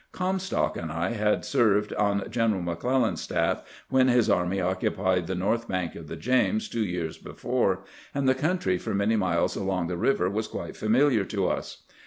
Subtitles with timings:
[0.13, 5.35] Comstock and I had served on Q eneral McClellan's staff when his army occupied the
[5.35, 9.89] north bank of the James two years before, and the country for many miles along
[9.89, 11.83] the river was quite familiar to us.